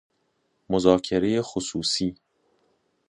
مذاکره 0.69 1.41
خصوصی 1.41 2.15